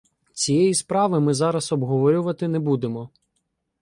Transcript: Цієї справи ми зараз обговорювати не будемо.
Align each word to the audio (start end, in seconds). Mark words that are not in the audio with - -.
Цієї 0.33 0.73
справи 0.73 1.19
ми 1.19 1.33
зараз 1.33 1.71
обговорювати 1.71 2.47
не 2.47 2.59
будемо. 2.59 3.09